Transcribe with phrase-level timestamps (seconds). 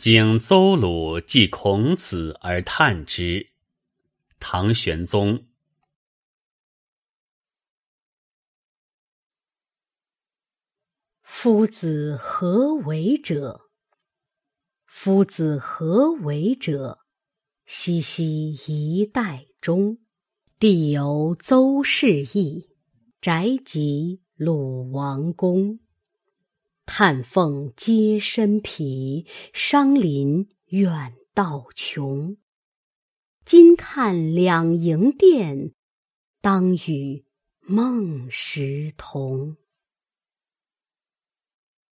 [0.00, 3.50] 经邹鲁记孔子而叹之。
[4.38, 5.44] 唐玄宗。
[11.20, 13.68] 夫子何为者？
[14.86, 17.00] 夫子何为者？
[17.66, 19.98] 熙熙一代中，
[20.58, 22.70] 地有邹氏邑，
[23.20, 25.78] 宅及鲁王宫。
[26.92, 32.36] 叹凤皆身疲，伤林远道穷。
[33.44, 35.72] 今看两楹殿，
[36.40, 37.24] 当与
[37.60, 39.56] 孟时同。